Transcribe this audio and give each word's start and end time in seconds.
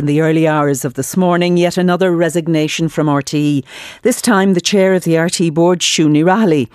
In 0.00 0.06
the 0.06 0.20
early 0.20 0.46
hours 0.46 0.84
of 0.84 0.94
this 0.94 1.16
morning, 1.16 1.56
yet 1.56 1.76
another 1.76 2.14
resignation 2.14 2.88
from 2.88 3.08
RTE. 3.08 3.64
This 4.02 4.22
time, 4.22 4.54
the 4.54 4.60
chair 4.60 4.94
of 4.94 5.02
the 5.02 5.14
RTE 5.14 5.52
board, 5.52 5.80
Siún 5.80 6.12
Ní 6.12 6.24
Raghallaigh. 6.24 6.68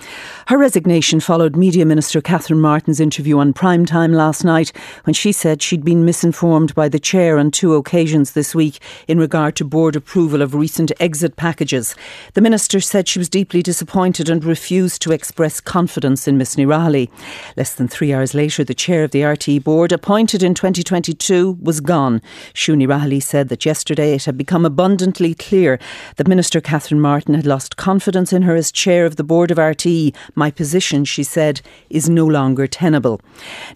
Her 0.48 0.58
resignation 0.58 1.22
followed 1.22 1.56
Media 1.56 1.86
Minister 1.86 2.20
Catherine 2.20 2.60
Martin's 2.60 3.00
interview 3.00 3.38
on 3.38 3.54
prime 3.54 3.86
time 3.86 4.12
last 4.12 4.44
night 4.44 4.74
when 5.06 5.14
she 5.14 5.32
said 5.32 5.62
she'd 5.62 5.86
been 5.86 6.04
misinformed 6.04 6.76
by 6.76 6.90
the 6.90 7.00
chair 7.00 7.38
on 7.38 7.50
two 7.50 7.76
occasions 7.76 8.34
this 8.34 8.54
week 8.54 8.80
in 9.08 9.20
regard 9.20 9.56
to 9.56 9.64
board 9.64 9.96
approval 9.96 10.42
of 10.42 10.54
recent 10.54 10.92
exit 11.00 11.38
packages. 11.38 11.96
The 12.34 12.42
minister 12.42 12.82
said 12.82 13.08
she 13.08 13.20
was 13.20 13.30
deeply 13.30 13.64
disappointed 13.64 14.28
and 14.28 14.44
refused 14.44 15.02
to 15.04 15.14
express 15.14 15.62
confidence 15.62 16.28
in 16.28 16.38
Ní 16.38 16.68
Raghallaigh. 16.68 17.10
Less 17.56 17.74
than 17.74 17.88
three 17.88 18.12
hours 18.12 18.34
later, 18.34 18.66
the 18.66 18.74
chair 18.74 19.06
of 19.06 19.12
the 19.12 19.22
RTE 19.22 19.64
board, 19.64 19.94
appointed 19.94 20.44
in 20.44 20.54
2022, 20.54 21.58
was 21.62 21.80
gone. 21.80 22.22
Siún 22.54 22.86
Ní 22.86 23.13
Raghallaigh 23.14 23.24
said 23.24 23.50
that 23.50 23.66
yesterday 23.66 24.14
it 24.14 24.26
had 24.26 24.38
become 24.38 24.66
abundantly 24.66 25.34
clear 25.36 25.80
that 26.16 26.28
Minister 26.28 26.60
Catherine 26.60 27.02
Martin 27.02 27.36
had 27.36 27.46
lost 27.46 27.78
confidence 27.78 28.34
in 28.34 28.44
her 28.44 28.56
as 28.56 28.72
chair 28.72 29.06
of 29.06 29.18
the 29.18 29.24
board 29.24 29.52
of 29.52 29.58
RTE. 29.58 30.16
My 30.36 30.50
position, 30.50 31.06
she 31.06 31.24
said, 31.24 31.62
is 31.90 32.10
no 32.10 32.26
longer 32.26 32.68
tenable. 32.68 33.22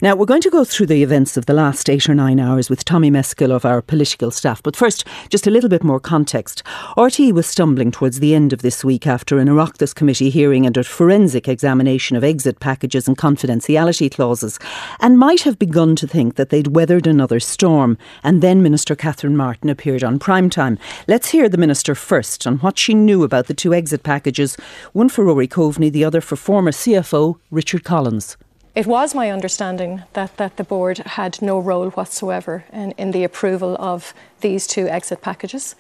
Now, 0.02 0.16
we're 0.16 0.26
going 0.26 0.42
to 0.42 0.50
go 0.50 0.64
through 0.64 0.88
the 0.88 1.04
events 1.04 1.38
of 1.38 1.46
the 1.46 1.54
last 1.54 1.90
eight 1.90 2.10
or 2.10 2.16
nine 2.16 2.40
hours 2.40 2.70
with 2.70 2.86
Tommy 2.86 3.12
Meskill 3.12 3.52
of 3.52 3.66
our 3.66 3.82
political 3.82 4.32
staff. 4.32 4.64
But 4.64 4.76
first, 4.76 5.06
just 5.30 5.48
a 5.48 5.52
little 5.52 5.70
bit 5.70 5.84
more 5.84 6.00
context. 6.00 6.64
RTE 6.98 7.34
was 7.34 7.48
stumbling 7.48 7.92
towards 7.92 8.20
the 8.20 8.34
end 8.34 8.54
of 8.54 8.62
this 8.62 8.84
week 8.84 9.06
after 9.06 9.40
an 9.40 9.48
Oireachtas 9.48 9.94
committee 9.94 10.30
hearing 10.30 10.66
and 10.66 10.78
a 10.78 10.84
forensic 10.84 11.48
examination 11.48 12.18
of 12.18 12.24
exit 12.24 12.60
packages 12.60 13.08
and 13.08 13.18
confidentiality 13.18 14.12
clauses, 14.14 14.58
and 15.00 15.20
might 15.20 15.42
have 15.42 15.60
begun 15.60 15.96
to 15.96 16.08
think 16.08 16.36
that 16.36 16.50
they'd 16.50 16.76
weathered 16.76 17.08
another 17.08 17.40
storm. 17.40 17.98
And 18.24 18.42
then 18.42 18.64
Minister 18.64 18.96
Catherine 18.96 19.27
Martin 19.36 19.70
appeared 19.70 20.04
on 20.04 20.20
prime 20.20 20.50
time. 20.50 20.78
Let's 21.08 21.30
hear 21.30 21.50
the 21.50 21.58
Minister 21.58 21.96
first 21.96 22.48
on 22.48 22.60
what 22.60 22.78
she 22.78 22.94
knew 22.94 23.24
about 23.24 23.48
the 23.48 23.54
two 23.54 23.74
exit 23.74 24.04
packages, 24.04 24.56
one 24.94 25.10
for 25.10 25.26
Rory 25.26 25.48
Coveney, 25.48 25.92
the 25.92 26.06
other 26.06 26.22
for 26.22 26.36
former 26.36 26.72
CFO 26.72 27.38
Richard 27.52 27.84
Collins. 27.84 28.38
It 28.78 28.86
was 28.86 29.16
my 29.16 29.32
understanding 29.32 30.04
that, 30.14 30.38
that 30.38 30.58
the 30.58 30.64
board 30.64 31.00
had 31.00 31.42
no 31.42 31.58
role 31.58 31.90
whatsoever 31.90 32.64
in, 32.72 32.92
in 32.92 33.10
the 33.10 33.24
approval 33.24 33.76
of 33.80 34.14
these 34.42 34.68
two 34.68 34.88
exit 34.88 35.24
packages. 35.24 35.76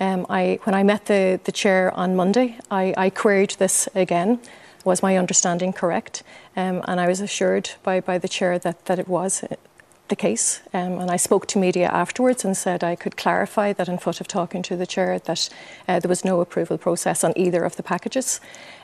Um, 0.00 0.26
I, 0.28 0.58
when 0.64 0.74
I 0.74 0.82
met 0.82 1.06
the, 1.06 1.38
the 1.44 1.52
chair 1.52 1.94
on 1.94 2.16
Monday, 2.16 2.58
I, 2.68 2.92
I 2.96 3.10
queried 3.10 3.50
this 3.58 3.88
again. 3.94 4.40
Was 4.84 5.00
my 5.00 5.16
understanding 5.16 5.72
correct? 5.72 6.24
Um, 6.56 6.82
and 6.88 6.98
I 6.98 7.06
was 7.06 7.20
assured 7.20 7.70
by, 7.84 8.00
by 8.00 8.18
the 8.18 8.28
chair 8.28 8.58
that, 8.58 8.86
that 8.86 8.98
it 8.98 9.06
was 9.06 9.44
the 10.10 10.16
case. 10.16 10.60
Um, 10.74 10.98
and 10.98 11.10
I 11.10 11.16
spoke 11.16 11.46
to 11.48 11.58
media 11.58 11.88
afterwards 11.88 12.44
and 12.44 12.56
said 12.56 12.84
I 12.84 12.94
could 12.94 13.16
clarify 13.16 13.72
that 13.72 13.88
in 13.88 13.96
foot 13.96 14.20
of 14.20 14.28
talking 14.28 14.62
to 14.62 14.76
the 14.76 14.86
chair 14.86 15.18
that 15.18 15.48
uh, 15.88 16.00
there 16.00 16.08
was 16.08 16.24
no 16.24 16.40
approval 16.40 16.76
process 16.76 17.24
on 17.24 17.32
either 17.36 17.64
of 17.64 17.76
the 17.76 17.82
packages. 17.82 18.40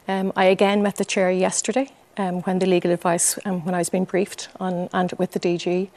Um, 0.08 0.32
I 0.34 0.46
again 0.46 0.82
met 0.82 0.96
the 0.96 1.04
chair 1.04 1.30
yesterday 1.30 1.90
um, 2.16 2.40
when 2.42 2.60
the 2.60 2.66
legal 2.66 2.90
advice, 2.90 3.38
um, 3.44 3.64
when 3.64 3.74
I 3.74 3.78
was 3.78 3.90
being 3.90 4.04
briefed 4.04 4.48
on 4.58 4.88
and 4.92 5.12
with 5.18 5.32
the 5.32 5.40
DG, 5.40 5.90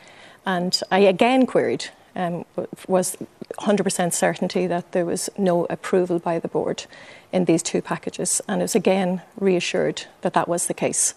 and 0.45 0.81
I 0.91 0.99
again 0.99 1.45
queried 1.45 1.85
um, 2.15 2.45
was 2.87 3.15
100% 3.59 4.13
certainty 4.13 4.67
that 4.67 4.91
there 4.91 5.05
was 5.05 5.29
no 5.37 5.65
approval 5.69 6.19
by 6.19 6.39
the 6.39 6.47
board 6.47 6.85
in 7.31 7.45
these 7.45 7.63
two 7.63 7.81
packages, 7.81 8.41
and 8.47 8.61
I 8.61 8.63
was 8.63 8.75
again 8.75 9.21
reassured 9.39 10.05
that 10.21 10.33
that 10.33 10.47
was 10.47 10.67
the 10.67 10.73
case. 10.73 11.13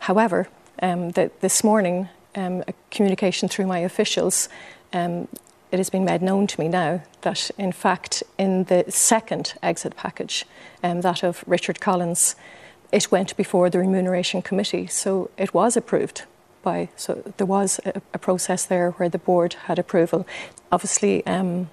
However, 0.00 0.48
um, 0.82 1.12
this 1.12 1.64
morning 1.64 2.08
um, 2.36 2.62
a 2.68 2.74
communication 2.90 3.48
through 3.48 3.66
my 3.66 3.78
officials, 3.78 4.48
um, 4.92 5.28
it 5.72 5.78
has 5.78 5.90
been 5.90 6.04
made 6.04 6.22
known 6.22 6.46
to 6.46 6.60
me 6.60 6.68
now 6.68 7.02
that, 7.22 7.50
in 7.58 7.72
fact, 7.72 8.22
in 8.38 8.64
the 8.64 8.84
second 8.88 9.54
exit 9.62 9.96
package, 9.96 10.44
um, 10.82 11.00
that 11.00 11.24
of 11.24 11.42
Richard 11.46 11.80
Collins, 11.80 12.36
it 12.92 13.10
went 13.10 13.36
before 13.36 13.68
the 13.68 13.78
remuneration 13.78 14.42
committee, 14.42 14.86
so 14.86 15.30
it 15.36 15.52
was 15.52 15.76
approved 15.76 16.24
by. 16.62 16.88
So 16.96 17.22
there 17.36 17.46
was 17.46 17.80
a, 17.84 18.00
a 18.14 18.18
process 18.18 18.64
there 18.64 18.92
where 18.92 19.08
the 19.08 19.18
board 19.18 19.54
had 19.64 19.78
approval. 19.78 20.26
Obviously, 20.70 21.26
um, 21.26 21.68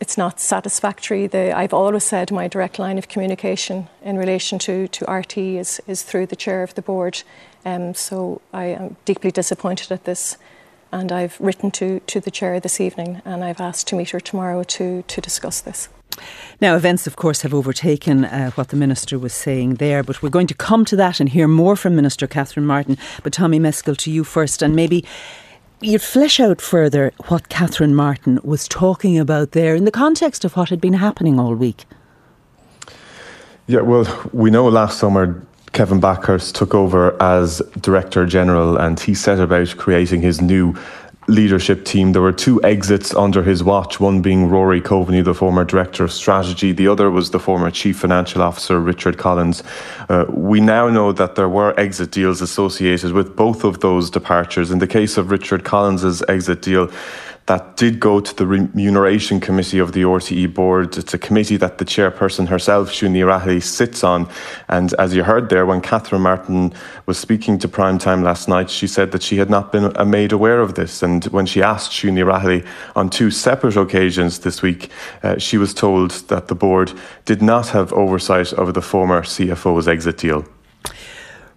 it's 0.00 0.18
not 0.18 0.40
satisfactory. 0.40 1.26
The, 1.26 1.56
I've 1.56 1.72
always 1.72 2.04
said 2.04 2.32
my 2.32 2.48
direct 2.48 2.78
line 2.78 2.98
of 2.98 3.08
communication 3.08 3.88
in 4.02 4.16
relation 4.16 4.58
to, 4.60 4.88
to 4.88 5.10
RT 5.10 5.38
is, 5.38 5.80
is 5.86 6.02
through 6.02 6.26
the 6.26 6.36
chair 6.36 6.62
of 6.62 6.74
the 6.74 6.82
board. 6.82 7.22
Um, 7.64 7.94
so 7.94 8.40
I 8.52 8.66
am 8.66 8.96
deeply 9.04 9.30
disappointed 9.30 9.90
at 9.90 10.04
this. 10.04 10.36
And 10.92 11.10
I've 11.10 11.40
written 11.40 11.70
to, 11.72 12.00
to 12.00 12.20
the 12.20 12.30
chair 12.30 12.60
this 12.60 12.80
evening 12.80 13.20
and 13.24 13.42
I've 13.42 13.60
asked 13.60 13.88
to 13.88 13.96
meet 13.96 14.10
her 14.10 14.20
tomorrow 14.20 14.62
to, 14.62 15.02
to 15.02 15.20
discuss 15.20 15.60
this. 15.60 15.88
Now, 16.60 16.76
events, 16.76 17.08
of 17.08 17.16
course, 17.16 17.42
have 17.42 17.52
overtaken 17.52 18.24
uh, 18.24 18.50
what 18.52 18.68
the 18.68 18.76
Minister 18.76 19.18
was 19.18 19.34
saying 19.34 19.74
there, 19.74 20.04
but 20.04 20.22
we're 20.22 20.28
going 20.28 20.46
to 20.46 20.54
come 20.54 20.84
to 20.84 20.96
that 20.96 21.18
and 21.18 21.28
hear 21.28 21.48
more 21.48 21.74
from 21.74 21.96
Minister 21.96 22.28
Catherine 22.28 22.66
Martin. 22.66 22.96
But 23.24 23.32
Tommy 23.32 23.58
Meskill, 23.58 23.96
to 23.96 24.10
you 24.12 24.22
first, 24.22 24.62
and 24.62 24.76
maybe 24.76 25.04
you'd 25.80 26.02
flesh 26.02 26.38
out 26.38 26.60
further 26.60 27.12
what 27.26 27.48
Catherine 27.48 27.94
Martin 27.94 28.38
was 28.44 28.68
talking 28.68 29.18
about 29.18 29.50
there 29.50 29.74
in 29.74 29.84
the 29.84 29.90
context 29.90 30.44
of 30.44 30.56
what 30.56 30.68
had 30.68 30.80
been 30.80 30.94
happening 30.94 31.40
all 31.40 31.54
week. 31.54 31.84
Yeah, 33.66 33.80
well, 33.80 34.06
we 34.32 34.50
know 34.50 34.68
last 34.68 34.98
summer 34.98 35.44
Kevin 35.74 36.00
Bakhurst 36.00 36.54
took 36.54 36.72
over 36.72 37.20
as 37.20 37.60
Director 37.80 38.26
General 38.26 38.76
and 38.76 38.98
he 38.98 39.12
set 39.12 39.40
about 39.40 39.76
creating 39.76 40.22
his 40.22 40.40
new 40.40 40.72
leadership 41.26 41.84
team. 41.84 42.12
There 42.12 42.22
were 42.22 42.32
two 42.32 42.62
exits 42.62 43.12
under 43.12 43.42
his 43.42 43.64
watch, 43.64 43.98
one 43.98 44.22
being 44.22 44.48
Rory 44.48 44.80
Coveney, 44.80 45.24
the 45.24 45.34
former 45.34 45.64
Director 45.64 46.04
of 46.04 46.12
Strategy, 46.12 46.70
the 46.70 46.86
other 46.86 47.10
was 47.10 47.32
the 47.32 47.40
former 47.40 47.72
Chief 47.72 47.98
Financial 47.98 48.40
Officer, 48.40 48.78
Richard 48.78 49.18
Collins. 49.18 49.64
Uh, 50.08 50.26
we 50.28 50.60
now 50.60 50.88
know 50.88 51.10
that 51.10 51.34
there 51.34 51.48
were 51.48 51.78
exit 51.80 52.12
deals 52.12 52.40
associated 52.40 53.12
with 53.12 53.34
both 53.34 53.64
of 53.64 53.80
those 53.80 54.10
departures. 54.10 54.70
In 54.70 54.78
the 54.78 54.86
case 54.86 55.16
of 55.16 55.32
Richard 55.32 55.64
Collins's 55.64 56.22
exit 56.28 56.62
deal, 56.62 56.88
that 57.46 57.76
did 57.76 58.00
go 58.00 58.20
to 58.20 58.34
the 58.34 58.46
remuneration 58.46 59.38
committee 59.38 59.78
of 59.78 59.92
the 59.92 60.02
RTE 60.02 60.54
board. 60.54 60.96
It's 60.96 61.12
a 61.12 61.18
committee 61.18 61.58
that 61.58 61.76
the 61.76 61.84
chairperson 61.84 62.48
herself, 62.48 62.90
Ní 62.90 63.22
Raghallaigh, 63.22 63.62
sits 63.62 64.02
on. 64.02 64.28
And 64.68 64.94
as 64.94 65.14
you 65.14 65.24
heard 65.24 65.50
there, 65.50 65.66
when 65.66 65.82
Catherine 65.82 66.22
Martin 66.22 66.72
was 67.04 67.18
speaking 67.18 67.58
to 67.58 67.68
Prime 67.68 67.98
Time 67.98 68.22
last 68.22 68.48
night, 68.48 68.70
she 68.70 68.86
said 68.86 69.12
that 69.12 69.22
she 69.22 69.36
had 69.36 69.50
not 69.50 69.72
been 69.72 69.92
made 70.08 70.32
aware 70.32 70.60
of 70.60 70.74
this. 70.74 71.02
And 71.02 71.24
when 71.26 71.44
she 71.44 71.62
asked 71.62 71.92
Ní 71.92 72.24
Raghallaigh 72.24 72.66
on 72.96 73.10
two 73.10 73.30
separate 73.30 73.76
occasions 73.76 74.38
this 74.38 74.62
week, 74.62 74.90
uh, 75.22 75.36
she 75.36 75.58
was 75.58 75.74
told 75.74 76.12
that 76.28 76.48
the 76.48 76.54
board 76.54 76.92
did 77.26 77.42
not 77.42 77.68
have 77.68 77.92
oversight 77.92 78.54
over 78.54 78.72
the 78.72 78.82
former 78.82 79.20
CFO's 79.20 79.86
exit 79.86 80.16
deal. 80.16 80.46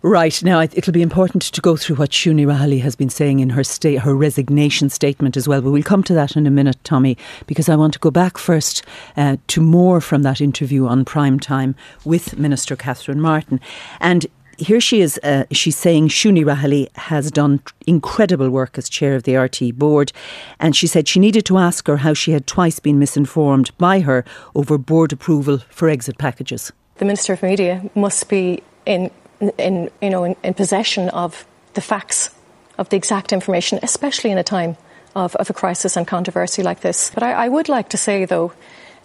Right 0.04 0.44
now, 0.44 0.62
it'll 0.62 0.94
be 0.94 1.02
important 1.02 1.42
to 1.42 1.60
go 1.60 1.76
through 1.76 1.96
what 1.96 2.12
Siún 2.12 2.36
Ní 2.36 2.46
Raghallaigh 2.46 2.82
has 2.82 2.96
been 2.96 3.10
saying 3.10 3.40
in 3.40 3.50
her 3.50 3.64
state, 3.64 4.02
her 4.02 4.16
resignation 4.16 4.92
statement 4.92 5.36
as 5.36 5.48
well. 5.48 5.60
But 5.60 5.72
we'll 5.72 5.82
come 5.82 6.04
to 6.04 6.14
that 6.14 6.36
in 6.36 6.46
a 6.46 6.52
minute, 6.52 6.78
Tommy, 6.84 7.18
because 7.48 7.68
I 7.68 7.76
want 7.76 7.94
to 7.94 8.00
go 8.00 8.12
back 8.12 8.38
first 8.38 8.84
uh, 9.16 9.38
to 9.48 9.62
more 9.62 10.00
from 10.00 10.22
that 10.22 10.40
interview 10.40 10.86
on 10.86 11.04
prime 11.04 11.40
time 11.40 11.74
with 12.06 12.38
Minister 12.38 12.76
Catherine 12.76 13.22
Martin, 13.22 13.60
and. 14.00 14.26
Here 14.60 14.82
she 14.82 15.02
is. 15.02 15.20
Uh, 15.22 15.44
she's 15.52 15.78
saying 15.78 16.08
Siún 16.08 16.36
Ní 16.36 16.44
Raghallaigh 16.44 16.88
has 16.98 17.30
done 17.30 17.62
incredible 17.86 18.50
work 18.50 18.80
as 18.80 18.90
chair 18.90 19.16
of 19.16 19.22
the 19.22 19.36
RT 19.36 19.78
board, 19.78 20.12
and 20.60 20.76
she 20.76 20.88
said 20.88 21.08
she 21.08 21.20
needed 21.20 21.46
to 21.46 21.60
ask 21.60 21.86
her 21.86 21.98
how 21.98 22.16
she 22.16 22.32
had 22.32 22.48
twice 22.48 22.80
been 22.80 22.98
misinformed 22.98 23.70
by 23.78 24.00
her 24.00 24.26
over 24.56 24.80
board 24.80 25.14
approval 25.14 25.60
for 25.70 25.90
exit 25.90 26.18
packages. 26.18 26.72
The 26.96 27.06
Minister 27.06 27.34
of 27.34 27.44
Media 27.44 27.88
must 27.94 28.30
be 28.30 28.64
in 28.88 29.12
in, 29.58 29.90
you 30.02 30.10
know, 30.10 30.24
in, 30.24 30.36
in, 30.44 30.54
possession 30.54 31.10
of 31.10 31.46
the 31.74 31.82
facts, 31.82 32.30
of 32.78 32.90
the 32.90 32.98
exact 32.98 33.34
information, 33.34 33.80
especially 33.84 34.32
in 34.32 34.38
a 34.38 34.44
time 34.44 34.78
of, 35.16 35.36
of 35.36 35.50
a 35.50 35.54
crisis 35.54 35.98
and 35.98 36.08
controversy 36.08 36.64
like 36.64 36.82
this. 36.82 37.12
But 37.14 37.24
I, 37.24 37.34
I 37.34 37.50
would 37.50 37.70
like 37.70 37.90
to 37.90 37.98
say, 37.98 38.26
though, 38.26 38.54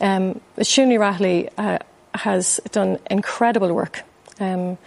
um, 0.01 0.41
Siún 0.59 0.89
Ní 0.89 1.49
uh, 1.59 1.79
has 2.15 2.61
done 2.71 2.99
incredible 3.11 3.73
work 3.73 4.03
um, 4.41 4.79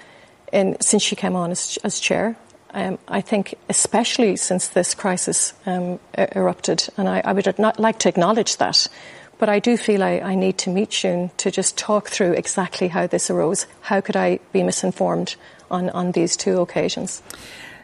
in, 0.51 0.77
since 0.81 1.03
she 1.03 1.15
came 1.15 1.35
on 1.35 1.51
as, 1.51 1.77
as 1.83 1.99
chair. 1.99 2.35
Um, 2.71 2.99
I 3.07 3.21
think, 3.21 3.55
especially 3.69 4.35
since 4.35 4.67
this 4.67 4.93
crisis 4.93 5.53
um, 5.65 5.97
erupted, 6.17 6.89
and 6.97 7.07
I, 7.07 7.21
I, 7.23 7.31
would 7.31 7.57
not 7.57 7.79
like 7.79 7.99
to 7.99 8.09
acknowledge 8.09 8.57
that. 8.57 8.89
But 9.37 9.49
I 9.49 9.59
do 9.59 9.77
feel 9.77 10.03
I, 10.03 10.19
I 10.19 10.35
need 10.35 10.57
to 10.59 10.69
meet 10.69 10.91
Siún 10.91 11.35
to 11.37 11.51
just 11.51 11.77
talk 11.77 12.09
through 12.09 12.33
exactly 12.33 12.87
how 12.87 13.07
this 13.07 13.29
arose. 13.29 13.67
How 13.81 14.01
could 14.01 14.15
I 14.15 14.39
be 14.53 14.63
misinformed 14.63 15.35
on, 15.69 15.89
on 15.89 16.13
these 16.13 16.37
two 16.37 16.61
occasions? 16.61 17.21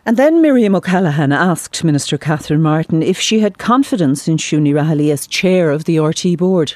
And 0.05 0.17
then 0.17 0.41
Miriam 0.41 0.75
O'Callaghan 0.75 1.31
asked 1.31 1.83
Minister 1.83 2.17
Catherine 2.17 2.61
Martin 2.61 3.03
if 3.03 3.19
she 3.19 3.39
had 3.39 3.57
confidence 3.57 4.27
in 4.27 4.37
Ní 4.37 4.73
Raghallaigh 4.73 5.11
as 5.11 5.27
chair 5.27 5.69
of 5.69 5.83
the 5.83 5.99
RT 5.99 6.37
board. 6.37 6.73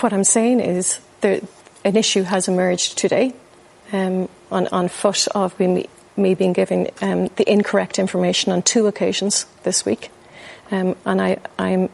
What 0.00 0.12
I'm 0.12 0.24
saying 0.24 0.60
is 0.60 1.00
that 1.20 1.42
an 1.84 1.96
issue 1.96 2.22
has 2.22 2.48
emerged 2.48 2.96
today 2.96 3.34
um, 3.92 4.28
on, 4.50 4.68
on 4.68 4.88
foot 4.88 5.28
of 5.28 5.58
me, 5.60 5.86
me 6.16 6.34
being 6.34 6.54
given 6.54 6.88
um, 7.02 7.28
the 7.36 7.50
incorrect 7.50 7.98
information 7.98 8.52
on 8.52 8.62
two 8.62 8.86
occasions 8.86 9.46
this 9.64 9.84
week. 9.84 10.10
Um, 10.70 10.96
and 11.04 11.20
I, 11.20 11.38
I'm 11.58 11.90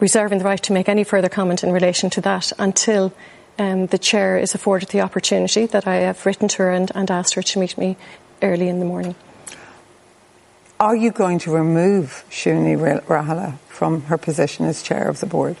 reserving 0.00 0.38
the 0.38 0.44
right 0.44 0.62
to 0.62 0.72
make 0.72 0.88
any 0.88 1.04
further 1.04 1.28
comment 1.28 1.64
in 1.64 1.72
relation 1.72 2.10
to 2.10 2.20
that 2.22 2.52
until 2.58 3.12
um, 3.58 3.86
the 3.86 3.98
chair 3.98 4.38
is 4.38 4.54
afforded 4.54 4.90
the 4.90 5.00
opportunity 5.00 5.66
that 5.66 5.86
I 5.86 5.96
have 5.96 6.24
written 6.24 6.48
to 6.48 6.58
her 6.58 6.70
and, 6.70 6.90
and 6.94 7.10
asked 7.10 7.34
her 7.34 7.42
to 7.42 7.58
meet 7.58 7.76
me 7.76 7.96
early 8.42 8.68
in 8.68 8.78
the 8.78 8.84
morning. 8.84 9.14
Are 10.80 10.94
you 10.94 11.10
going 11.10 11.40
to 11.40 11.50
remove 11.50 12.24
Siún 12.30 13.02
Raghallaigh 13.06 13.58
from 13.66 14.02
her 14.02 14.16
position 14.16 14.64
as 14.66 14.80
chair 14.82 15.08
of 15.08 15.18
the 15.18 15.26
board? 15.26 15.56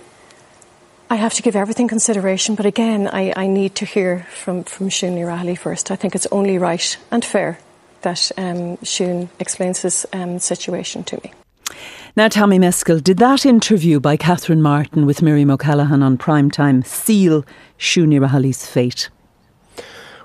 I 1.10 1.16
have 1.16 1.34
to 1.34 1.42
give 1.42 1.56
everything 1.56 1.88
consideration, 1.88 2.54
but 2.54 2.66
again, 2.66 3.08
I, 3.08 3.32
I 3.34 3.46
need 3.46 3.74
to 3.76 3.86
hear 3.86 4.26
from, 4.30 4.62
from 4.64 4.90
Siún 4.90 5.16
Ní 5.16 5.58
first. 5.58 5.90
I 5.90 5.96
think 5.96 6.14
it's 6.14 6.26
only 6.30 6.58
right 6.58 6.96
and 7.10 7.24
fair 7.24 7.58
that 8.02 8.30
um, 8.36 8.76
Siún 8.78 9.28
explains 9.40 9.82
his 9.82 10.06
um, 10.12 10.38
situation 10.38 11.02
to 11.04 11.16
me. 11.24 11.32
Now, 12.18 12.26
Tommy 12.26 12.58
Meskill, 12.58 13.00
did 13.00 13.18
that 13.18 13.46
interview 13.46 14.00
by 14.00 14.16
Catherine 14.16 14.60
Martin 14.60 15.06
with 15.06 15.22
Miriam 15.22 15.52
O'Callaghan 15.52 16.02
on 16.02 16.18
primetime 16.18 16.84
seal 16.84 17.44
Siún 17.78 18.08
Ní 18.08 18.18
Raghallaigh's 18.18 18.66
fate? 18.66 19.08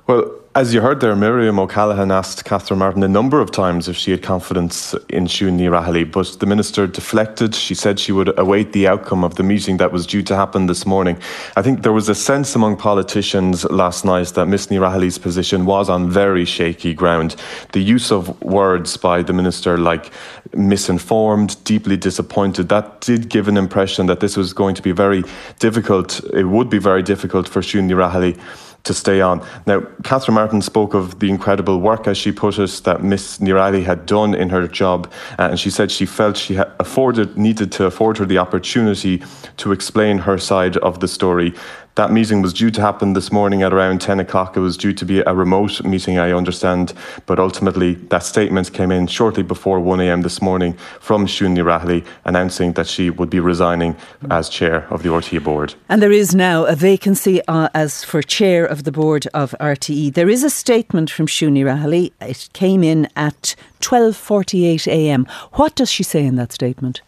Well, 0.08 0.43
as 0.56 0.72
you 0.72 0.82
heard 0.82 1.00
there, 1.00 1.16
Miriam 1.16 1.58
O'Callaghan 1.58 2.12
asked 2.12 2.46
Catherine 2.46 2.80
Martin 2.80 3.02
a 3.02 3.08
number 3.08 3.42
of 3.42 3.52
times 3.52 3.88
if 3.88 3.98
she 3.98 4.12
had 4.12 4.22
confidence 4.22 4.94
in 5.10 5.26
Ní 5.26 5.68
Raghallaigh, 5.68 6.12
but 6.12 6.40
the 6.40 6.46
minister 6.46 6.86
deflected. 6.86 7.56
She 7.56 7.74
said 7.74 8.00
she 8.00 8.12
would 8.12 8.38
await 8.38 8.72
the 8.72 8.88
outcome 8.88 9.24
of 9.24 9.34
the 9.34 9.42
meeting 9.42 9.78
that 9.78 9.92
was 9.92 10.06
due 10.06 10.22
to 10.22 10.36
happen 10.36 10.68
this 10.68 10.86
morning. 10.86 11.18
I 11.56 11.64
think 11.64 11.82
there 11.82 11.92
was 11.92 12.08
a 12.08 12.14
sense 12.14 12.56
among 12.56 12.78
politicians 12.78 13.64
last 13.66 14.06
night 14.06 14.28
that 14.36 14.46
Miss 14.46 14.68
Ní 14.68 14.80
Raghallaigh's 14.80 15.18
position 15.18 15.66
was 15.66 15.90
on 15.90 16.12
very 16.12 16.46
shaky 16.46 16.94
ground. 16.94 17.36
The 17.72 17.82
use 17.82 18.12
of 18.12 18.40
words 18.44 18.96
by 18.96 19.24
the 19.24 19.34
minister 19.34 19.80
like 19.80 20.12
misinformed, 20.54 21.64
deeply 21.64 21.98
disappointed, 21.98 22.70
that 22.70 23.02
did 23.02 23.28
give 23.28 23.48
an 23.48 23.58
impression 23.58 24.06
that 24.06 24.20
this 24.20 24.38
was 24.38 24.54
going 24.54 24.76
to 24.76 24.84
be 24.84 24.92
very 24.92 25.24
difficult. 25.58 26.24
It 26.32 26.44
would 26.44 26.70
be 26.70 26.80
very 26.80 27.02
difficult 27.02 27.50
for 27.50 27.62
Ní 27.62 27.96
Raghallaigh 27.96 28.40
to 28.84 28.94
stay 28.94 29.22
on. 29.22 29.46
Now, 29.66 29.82
Catherine 30.04 30.36
Martin 30.36 30.62
spoke 30.62 30.94
of 30.94 31.20
the 31.20 31.30
incredible 31.30 31.80
work, 31.80 32.08
as 32.08 32.18
she 32.18 32.32
put 32.32 32.60
it, 32.60 32.82
that 32.84 33.04
Miss 33.04 33.38
Raghallaigh 33.38 33.86
had 33.86 34.06
done 34.06 34.36
in 34.36 34.50
her 34.50 34.68
job, 34.68 35.12
uh, 35.40 35.50
and 35.52 35.60
she 35.60 35.70
said 35.70 35.90
she 35.90 36.06
felt 36.06 36.36
she 36.36 36.58
afforded 36.80 37.38
needed 37.38 37.72
to 37.74 37.86
afford 37.86 38.18
her 38.18 38.26
the 38.26 38.38
opportunity 38.38 39.24
to 39.58 39.72
explain 39.72 40.18
her 40.20 40.38
side 40.38 40.78
of 40.78 41.00
the 41.00 41.08
story. 41.08 41.54
That 41.96 42.12
meeting 42.12 42.42
was 42.42 42.54
due 42.54 42.72
to 42.72 42.82
happen 42.82 43.14
this 43.14 43.32
morning 43.32 43.62
at 43.62 43.72
around 43.72 44.02
10 44.02 44.20
o'clock. 44.20 44.58
It 44.58 44.62
was 44.62 44.78
due 44.78 44.94
to 44.94 45.06
be 45.06 45.20
a 45.20 45.36
remote 45.36 45.84
meeting, 45.84 46.18
I 46.18 46.32
understand, 46.32 46.92
but 47.28 47.40
ultimately 47.40 47.94
that 48.10 48.24
statement 48.24 48.74
came 48.74 48.92
in 48.92 49.06
shortly 49.06 49.44
before 49.44 49.80
1 49.80 50.00
a.m. 50.00 50.24
this 50.24 50.42
morning 50.42 50.74
from 51.00 51.28
Ní 51.28 51.64
Raghallaigh 51.64 52.04
announcing 52.26 52.74
that 52.74 52.88
she 52.88 53.12
would 53.12 53.30
be 53.30 53.40
resigning 53.40 53.96
as 54.32 54.50
chair 54.50 54.88
of 54.90 55.04
the 55.04 55.10
RTE 55.10 55.44
board. 55.44 55.76
And 55.88 56.02
there 56.02 56.12
is 56.12 56.34
now 56.34 56.66
a 56.66 56.76
vacancy 56.76 57.46
uh, 57.48 57.70
as 57.76 58.04
for 58.04 58.24
chair 58.24 58.66
of 58.66 58.86
the 58.86 58.92
board 58.92 59.28
of 59.36 59.54
RTE. 59.60 60.16
There 60.16 60.30
is 60.30 60.44
a 60.44 60.50
statement 60.50 61.12
from 61.12 61.28
Ní 61.28 61.64
Raghallaigh. 61.64 62.12
It 62.20 62.50
came 62.54 62.84
in 62.84 63.08
at 63.16 63.56
12:48 63.82 64.88
a.m. 64.88 65.28
What 65.54 65.76
does 65.76 65.92
she 65.92 66.02
say 66.02 66.26
in 66.26 66.38
that 66.38 66.52
statement? 66.52 67.02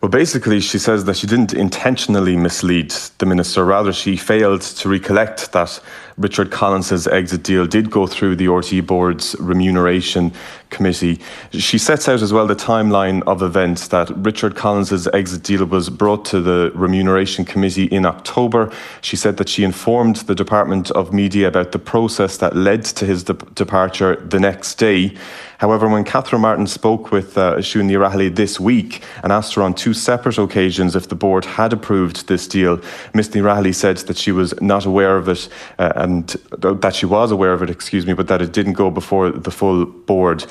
Well, 0.00 0.10
basically, 0.10 0.60
she 0.60 0.78
says 0.78 1.04
that 1.04 1.18
she 1.18 1.26
didn't 1.26 1.52
intentionally 1.52 2.34
mislead 2.34 2.90
the 3.18 3.26
minister. 3.26 3.66
Rather, 3.66 3.92
she 3.92 4.16
failed 4.16 4.62
to 4.62 4.88
recollect 4.88 5.52
that 5.52 5.78
Richard 6.20 6.50
Collins's 6.50 7.06
exit 7.06 7.42
deal 7.42 7.66
did 7.66 7.90
go 7.90 8.06
through 8.06 8.36
the 8.36 8.46
RTE 8.46 8.86
board's 8.86 9.34
remuneration 9.40 10.32
committee. 10.68 11.18
She 11.52 11.78
sets 11.78 12.08
out 12.08 12.20
as 12.20 12.32
well 12.32 12.46
the 12.46 12.54
timeline 12.54 13.22
of 13.26 13.42
events 13.42 13.88
that 13.88 14.10
Richard 14.16 14.54
Collins's 14.54 15.08
exit 15.08 15.42
deal 15.42 15.64
was 15.64 15.88
brought 15.88 16.26
to 16.26 16.40
the 16.40 16.72
remuneration 16.74 17.44
committee 17.46 17.86
in 17.86 18.04
October. 18.04 18.70
She 19.00 19.16
said 19.16 19.38
that 19.38 19.48
she 19.48 19.64
informed 19.64 20.16
the 20.16 20.34
Department 20.34 20.90
of 20.90 21.12
Media 21.12 21.48
about 21.48 21.72
the 21.72 21.78
process 21.78 22.36
that 22.36 22.54
led 22.54 22.84
to 22.84 23.06
his 23.06 23.24
de- 23.24 23.32
departure 23.32 24.16
the 24.16 24.38
next 24.38 24.76
day. 24.76 25.16
However, 25.58 25.88
when 25.88 26.04
Catherine 26.04 26.40
Martin 26.40 26.66
spoke 26.66 27.10
with 27.12 27.36
uh, 27.36 27.56
Ní 27.56 27.98
Raghallaigh 27.98 28.34
this 28.34 28.58
week 28.58 29.02
and 29.22 29.30
asked 29.30 29.54
her 29.54 29.62
on 29.62 29.74
two 29.74 29.92
separate 29.92 30.38
occasions 30.38 30.96
if 30.96 31.08
the 31.08 31.14
board 31.14 31.44
had 31.44 31.74
approved 31.74 32.28
this 32.28 32.48
deal, 32.48 32.78
Ní 33.12 33.42
Raghallaigh 33.42 33.74
said 33.74 33.98
that 33.98 34.16
she 34.16 34.32
was 34.32 34.58
not 34.62 34.86
aware 34.86 35.18
of 35.18 35.28
it 35.28 35.50
uh, 35.78 35.92
and 35.96 36.09
uh, 36.18 36.74
that 36.74 36.94
she 36.94 37.06
was 37.06 37.30
aware 37.30 37.52
of 37.52 37.62
it, 37.62 37.70
excuse 37.70 38.06
me, 38.06 38.14
but 38.14 38.26
that 38.28 38.40
it 38.42 38.52
didn't 38.52 38.74
go 38.74 38.90
before 38.90 39.30
the 39.30 39.50
full 39.50 39.86
board. 39.86 40.44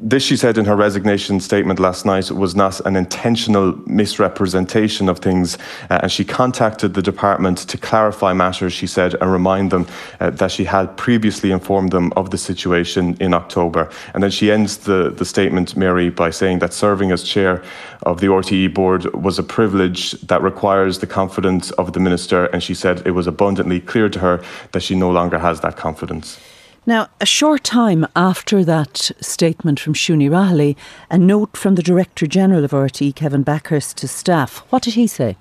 This, 0.00 0.22
she 0.24 0.36
said 0.36 0.58
in 0.58 0.64
her 0.64 0.74
resignation 0.74 1.38
statement 1.38 1.78
last 1.78 2.06
night, 2.06 2.30
was 2.30 2.56
not 2.56 2.80
an 2.86 2.96
intentional 2.96 3.76
misrepresentation 3.86 5.08
of 5.08 5.18
things. 5.18 5.58
Uh, 5.90 6.00
and 6.02 6.12
she 6.12 6.24
contacted 6.24 6.94
the 6.94 7.02
department 7.02 7.58
to 7.58 7.76
clarify 7.78 8.32
matters, 8.32 8.72
she 8.72 8.86
said, 8.86 9.14
and 9.20 9.30
remind 9.30 9.70
them 9.70 9.86
uh, 10.18 10.30
that 10.30 10.50
she 10.50 10.64
had 10.64 10.96
previously 10.96 11.50
informed 11.50 11.92
them 11.92 12.12
of 12.16 12.30
the 12.30 12.38
situation 12.38 13.16
in 13.20 13.34
October. 13.34 13.90
And 14.14 14.22
then 14.22 14.30
she 14.30 14.50
ends 14.50 14.78
the, 14.78 15.10
the 15.10 15.24
statement, 15.24 15.76
Mary, 15.76 16.08
by 16.10 16.30
saying 16.30 16.60
that 16.60 16.72
serving 16.72 17.12
as 17.12 17.22
chair 17.22 17.62
of 18.02 18.20
the 18.20 18.26
RTE 18.26 18.74
board 18.74 19.04
was 19.14 19.38
a 19.38 19.42
privilege 19.42 20.12
that 20.22 20.42
requires 20.42 20.98
the 20.98 21.06
confidence 21.06 21.70
of 21.72 21.92
the 21.92 22.00
minister. 22.00 22.46
And 22.46 22.62
she 22.62 22.74
said 22.74 23.06
it 23.06 23.12
was 23.12 23.26
abundantly 23.26 23.80
clear 23.80 24.08
to 24.08 24.18
her 24.18 24.42
that 24.72 24.82
she 24.82 24.91
no 24.94 25.10
longer 25.10 25.38
has 25.38 25.60
that 25.60 25.76
confidence. 25.76 26.38
Now, 26.84 27.08
a 27.20 27.26
short 27.26 27.62
time 27.62 28.06
after 28.16 28.64
that 28.64 29.12
statement 29.20 29.78
from 29.78 29.94
Siún 29.94 30.18
Ní 30.18 30.28
Raghallaigh, 30.28 30.76
a 31.10 31.18
note 31.18 31.56
from 31.56 31.76
the 31.76 31.82
Director 31.82 32.26
General 32.26 32.64
of 32.64 32.72
RTE, 32.72 33.14
Kevin 33.14 33.44
Bakhurst, 33.44 33.94
to 33.96 34.08
staff. 34.08 34.64
What 34.70 34.82
did 34.82 34.94
he 34.94 35.06
say? 35.06 35.36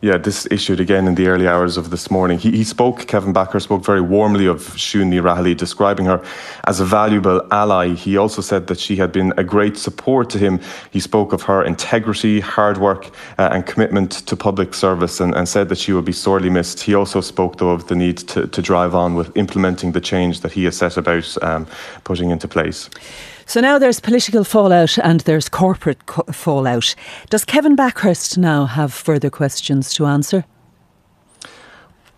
Yeah, 0.00 0.16
this 0.16 0.46
issued 0.50 0.78
again 0.78 1.08
in 1.08 1.16
the 1.16 1.26
early 1.26 1.48
hours 1.48 1.76
of 1.76 1.90
this 1.90 2.08
morning. 2.08 2.38
He, 2.38 2.52
he 2.52 2.62
spoke, 2.62 3.06
Kevin 3.08 3.32
Bakhurst 3.32 3.62
spoke 3.62 3.84
very 3.84 4.00
warmly 4.00 4.46
of 4.46 4.60
Siún 4.60 5.08
Ní 5.08 5.20
Raghallaigh, 5.20 5.56
describing 5.56 6.06
her 6.06 6.24
as 6.64 6.78
a 6.78 6.84
valuable 6.84 7.42
ally. 7.50 7.94
He 7.94 8.16
also 8.16 8.40
said 8.40 8.68
that 8.68 8.78
she 8.78 8.94
had 8.94 9.10
been 9.10 9.32
a 9.36 9.42
great 9.42 9.76
support 9.76 10.30
to 10.30 10.38
him. 10.38 10.60
He 10.92 11.00
spoke 11.00 11.32
of 11.32 11.42
her 11.42 11.64
integrity, 11.64 12.38
hard 12.38 12.78
work, 12.78 13.10
uh, 13.38 13.48
and 13.50 13.66
commitment 13.66 14.12
to 14.12 14.36
public 14.36 14.72
service 14.72 15.18
and, 15.18 15.34
and, 15.34 15.48
said 15.48 15.68
that 15.70 15.78
she 15.78 15.92
would 15.92 16.04
be 16.04 16.12
sorely 16.12 16.50
missed. 16.50 16.80
He 16.80 16.94
also 16.94 17.20
spoke, 17.20 17.56
though, 17.58 17.70
of 17.70 17.88
the 17.88 17.96
need 17.96 18.18
to, 18.18 18.46
to 18.46 18.62
drive 18.62 18.94
on 18.94 19.14
with 19.14 19.36
implementing 19.36 19.92
the 19.92 20.00
change 20.00 20.42
that 20.42 20.52
he 20.52 20.64
has 20.64 20.76
set 20.76 20.96
about 20.96 21.42
um, 21.42 21.66
putting 22.04 22.30
into 22.30 22.46
place. 22.46 22.88
So 23.48 23.62
now 23.62 23.78
there's 23.78 23.98
political 23.98 24.44
fallout 24.44 24.98
and 24.98 25.20
there's 25.20 25.48
corporate 25.48 26.04
co- 26.04 26.30
fallout. 26.30 26.94
Does 27.30 27.46
Kevin 27.46 27.76
Bakhurst 27.76 28.36
now 28.36 28.66
have 28.66 28.92
further 28.92 29.30
questions 29.30 29.94
to 29.94 30.04
answer? 30.04 30.44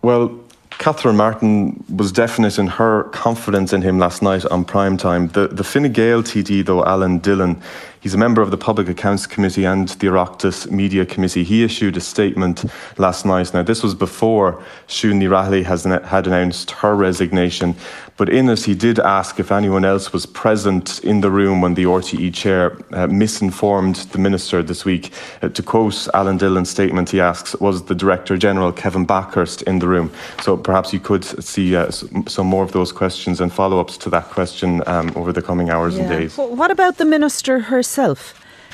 Well, 0.01 0.37
Catherine 0.71 1.15
Martin 1.15 1.85
was 1.87 2.11
definite 2.11 2.59
in 2.59 2.67
her 2.67 3.03
confidence 3.13 3.71
in 3.71 3.81
him 3.81 3.97
last 3.97 4.21
night 4.21 4.43
on 4.47 4.65
prime 4.65 4.97
time. 4.97 5.29
The, 5.29 5.47
the 5.47 5.63
Fine 5.63 5.93
Gael 5.93 6.21
TD, 6.21 6.65
though, 6.65 6.83
Alan 6.83 7.19
Dillon, 7.19 7.61
he's 8.01 8.13
a 8.13 8.17
member 8.17 8.41
of 8.41 8.51
the 8.51 8.57
Public 8.57 8.89
Accounts 8.89 9.25
Committee 9.25 9.63
and 9.63 9.87
the 9.89 10.07
Oireachtas 10.07 10.69
Media 10.69 11.05
Committee. 11.05 11.43
He 11.43 11.63
issued 11.63 11.95
a 11.95 12.01
statement 12.01 12.65
last 12.97 13.25
night. 13.25 13.53
Now, 13.53 13.63
this 13.63 13.81
was 13.81 13.95
before 13.95 14.61
Ní 14.87 15.29
Raghallaigh 15.29 15.63
has, 15.63 15.85
had 15.85 16.27
announced 16.27 16.71
her 16.71 16.95
resignation, 16.95 17.75
but 18.17 18.27
in 18.29 18.49
it, 18.49 18.65
he 18.65 18.75
did 18.75 18.99
ask 18.99 19.39
if 19.39 19.51
anyone 19.51 19.85
else 19.85 20.11
was 20.11 20.25
present 20.25 21.03
in 21.03 21.21
the 21.21 21.31
room 21.31 21.61
when 21.61 21.75
the 21.75 21.85
RTE 21.85 22.33
chair 22.33 22.77
uh, 22.91 23.07
misinformed 23.07 23.95
the 24.11 24.19
minister 24.19 24.61
this 24.61 24.83
week. 24.83 25.13
Uh, 25.41 25.49
to 25.49 25.63
quote 25.63 26.07
Alan 26.13 26.37
Dillon's 26.37 26.69
statement, 26.69 27.09
he 27.09 27.19
asks, 27.19 27.55
Was 27.55 27.85
the 27.85 27.95
Director 27.95 28.37
General, 28.37 28.71
Kevin 28.71 29.05
Bakhurst 29.05 29.63
in 29.63 29.79
the 29.79 29.87
room? 29.87 30.11
So 30.41 30.57
perhaps 30.57 30.91
you 30.93 30.99
could 30.99 31.23
see 31.23 31.75
uh, 31.75 31.91
some 31.91 32.47
more 32.47 32.63
of 32.63 32.71
those 32.71 32.91
questions 32.91 33.41
and 33.41 33.51
follow 33.51 33.79
ups 33.79 33.97
to 33.97 34.09
that 34.09 34.25
question 34.25 34.83
um, 34.87 35.11
over 35.15 35.31
the 35.31 35.41
coming 35.41 35.69
hours 35.69 35.95
yeah. 35.95 36.01
and 36.01 36.09
days. 36.09 36.37
Well, 36.37 36.55
what 36.55 36.71
about 36.71 36.97
the 36.97 37.05
minister 37.05 37.59
herself? 37.59 37.90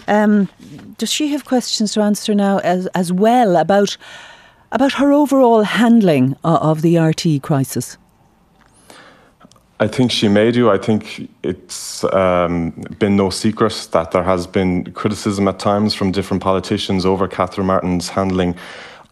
Um, 0.08 0.50
does 0.98 1.12
she 1.12 1.30
have 1.30 1.46
questions 1.46 1.94
to 1.94 2.02
answer 2.02 2.34
now 2.34 2.60
as, 2.60 2.88
as 2.88 3.12
well 3.12 3.58
about, 3.58 3.98
about 4.72 4.94
her 4.94 5.12
overall 5.12 5.64
handling 5.64 6.36
of, 6.44 6.62
of 6.62 6.82
the 6.82 6.98
RT 6.98 7.42
crisis? 7.42 7.98
I 9.80 9.88
think 9.88 10.12
she 10.12 10.28
may 10.28 10.52
do. 10.52 10.72
I 10.72 10.78
think 10.80 11.30
it's 11.44 12.04
um, 12.06 12.72
been 12.98 13.16
no 13.16 13.30
secret 13.30 13.90
that 13.92 14.10
there 14.10 14.24
has 14.24 14.48
been 14.48 14.92
criticism 14.94 15.48
at 15.48 15.60
times 15.60 15.94
from 15.94 16.12
different 16.12 16.42
politicians 16.42 17.06
over 17.06 17.28
Catherine 17.28 17.68
Martin's 17.68 18.10
handling 18.10 18.56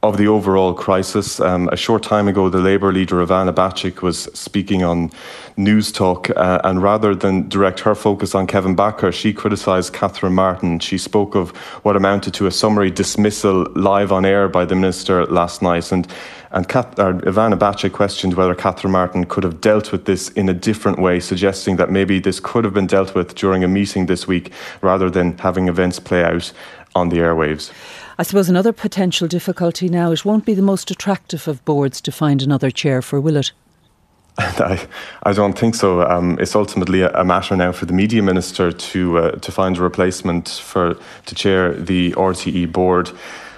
of 0.10 0.18
the 0.18 0.28
overall 0.28 0.74
crisis. 0.74 1.40
Um, 1.40 1.70
a 1.70 1.78
short 1.78 2.04
time 2.04 2.28
ago, 2.28 2.50
the 2.50 2.60
Labour 2.60 2.92
leader 2.92 3.26
Ivana 3.26 3.54
Bacik 3.54 4.02
was 4.02 4.24
speaking 4.34 4.84
on 4.84 5.10
Newstalk, 5.58 6.32
uh, 6.36 6.60
and 6.64 6.82
rather 6.82 7.16
than 7.16 7.50
direct 7.50 7.80
her 7.82 7.96
focus 7.96 8.36
on 8.36 8.46
Kevin 8.48 8.76
Bakhurst, 8.76 9.20
she 9.20 9.34
criticised 9.34 9.94
Catherine 9.94 10.34
Martin. 10.34 10.80
She 10.80 10.98
spoke 10.98 11.36
of 11.36 11.52
what 11.84 11.96
amounted 11.96 12.34
to 12.36 12.48
a 12.48 12.52
summary 12.52 12.92
dismissal 12.92 13.66
live 13.76 14.12
on 14.12 14.26
air 14.26 14.48
by 14.48 14.66
the 14.66 14.76
minister 14.76 15.26
last 15.26 15.62
night, 15.62 15.92
and 15.92 16.08
and 16.52 16.70
Kat, 16.70 16.96
Ivana 16.96 17.60
Bacik 17.60 17.92
questioned 17.92 18.36
whether 18.36 18.56
Catherine 18.56 18.94
Martin 18.94 19.26
could 19.26 19.44
have 19.44 19.60
dealt 19.60 19.92
with 19.92 20.06
this 20.06 20.30
in 20.30 20.48
a 20.48 20.54
different 20.54 21.00
way, 21.00 21.20
suggesting 21.20 21.76
that 21.76 21.92
maybe 21.92 22.18
this 22.20 22.40
could 22.40 22.64
have 22.64 22.74
been 22.74 22.88
dealt 22.88 23.14
with 23.14 23.36
during 23.36 23.62
a 23.66 23.68
meeting 23.68 24.06
this 24.06 24.26
week 24.26 24.54
rather 24.80 25.10
than 25.10 25.38
having 25.40 25.68
events 25.68 26.00
play 26.00 26.24
out 26.24 26.54
on 26.96 27.10
the 27.10 27.18
airwaves. 27.18 27.72
I 28.18 28.24
suppose 28.24 28.50
another 28.50 28.72
potential 28.72 29.28
difficulty 29.28 29.90
now, 29.90 30.12
it 30.12 30.24
won't 30.24 30.46
be 30.46 30.54
the 30.54 30.62
most 30.62 30.90
attractive 30.90 31.48
of 31.48 31.64
boards 31.66 32.00
to 32.02 32.12
find 32.12 32.42
another 32.42 32.72
chair 32.72 33.02
for, 33.02 33.20
will 33.20 33.36
it? 33.36 33.52
I, 34.38 34.88
I 35.24 35.34
don't 35.34 35.58
think 35.58 35.76
so. 35.76 36.02
Um, 36.02 36.38
it's 36.42 36.56
ultimately 36.56 37.02
a, 37.02 37.24
matter 37.24 37.56
now 37.56 37.72
for 37.72 37.86
the 37.86 37.94
media 37.94 38.22
minister 38.22 38.72
to 38.72 39.18
uh, 39.18 39.32
to 39.32 39.52
find 39.52 39.78
a 39.78 39.82
replacement 39.82 40.50
for 40.50 40.98
to 41.26 41.36
chair 41.36 41.74
the 41.74 42.12
RTE 42.14 42.72
board. 42.72 43.12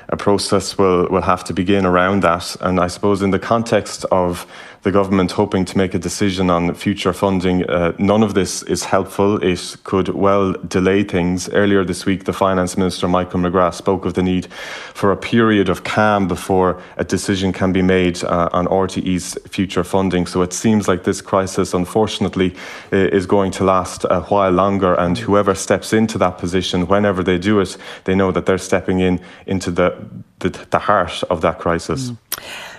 A 0.09 0.17
process 0.17 0.77
will 0.77 1.07
will 1.09 1.21
have 1.21 1.43
to 1.45 1.53
begin 1.53 1.85
around 1.85 2.23
that, 2.23 2.55
and 2.61 2.79
I 2.79 2.87
suppose 2.87 3.21
in 3.21 3.31
the 3.31 3.39
context 3.39 4.05
of 4.11 4.47
the 4.87 4.91
government 4.91 5.31
hoping 5.31 5.65
to 5.65 5.77
make 5.77 5.93
a 5.93 5.99
decision 5.99 6.49
on 6.49 6.73
future 6.73 7.11
funding. 7.11 7.69
Uh, 7.69 7.91
none 7.97 8.23
of 8.23 8.33
this 8.35 8.63
is 8.63 8.85
helpful. 8.85 9.37
It 9.43 9.75
could 9.83 10.07
well 10.09 10.53
delay 10.53 11.03
things. 11.03 11.49
Earlier 11.49 11.83
this 11.83 12.05
week, 12.05 12.23
the 12.23 12.31
Finance 12.31 12.77
Minister, 12.77 13.07
Michael 13.09 13.41
McGrath, 13.41 13.73
spoke 13.73 14.05
of 14.05 14.13
the 14.13 14.23
need 14.23 14.45
for 14.93 15.11
a 15.11 15.17
period 15.17 15.67
of 15.67 15.83
calm 15.83 16.29
before 16.29 16.81
a 16.95 17.03
decision 17.03 17.51
can 17.51 17.73
be 17.73 17.81
made 17.81 18.23
uh, 18.23 18.47
on 18.53 18.65
RTE's 18.67 19.37
future 19.49 19.83
funding. 19.83 20.25
So 20.25 20.41
it 20.41 20.53
seems 20.53 20.87
like 20.87 21.03
this 21.03 21.21
crisis, 21.21 21.73
unfortunately, 21.73 22.55
is 22.91 23.25
going 23.25 23.51
to 23.51 23.65
last 23.65 24.05
a 24.09 24.21
while 24.21 24.51
longer. 24.51 24.93
And 24.93 25.17
whoever 25.17 25.53
steps 25.55 25.91
into 25.91 26.17
that 26.19 26.37
position, 26.37 26.87
whenever 26.87 27.23
they 27.23 27.37
do 27.37 27.59
it, 27.59 27.75
they 28.05 28.15
know 28.15 28.31
that 28.31 28.45
they're 28.45 28.57
stepping 28.57 29.01
in 29.01 29.19
into 29.47 29.69
the, 29.69 29.96
the, 30.39 30.49
the 30.49 30.79
heart 30.79 31.23
of 31.29 31.41
that 31.41 31.59
crisis. 31.59 32.11
Mm. 32.11 32.17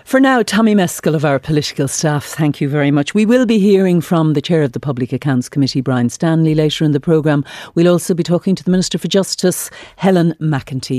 For 0.08 0.20
now, 0.20 0.42
Tommy 0.42 0.74
Meskill 0.74 1.14
of 1.14 1.26
our 1.26 1.38
political 1.38 1.86
staff, 1.86 2.24
thank 2.24 2.62
you 2.62 2.68
very 2.70 2.90
much. 2.90 3.12
We 3.12 3.26
will 3.26 3.44
be 3.44 3.58
hearing 3.58 4.00
from 4.00 4.32
the 4.32 4.40
Chair 4.40 4.62
of 4.62 4.72
the 4.72 4.80
Public 4.80 5.12
Accounts 5.12 5.50
Committee, 5.50 5.82
Brian 5.82 6.08
Stanley, 6.08 6.54
later 6.54 6.82
in 6.86 6.92
the 6.92 7.00
programme. 7.00 7.44
We'll 7.74 7.92
also 7.92 8.14
be 8.14 8.22
talking 8.22 8.54
to 8.54 8.64
the 8.64 8.70
Minister 8.70 8.96
for 8.96 9.08
Justice, 9.08 9.68
Helen 9.96 10.34
McEntee. 10.40 10.96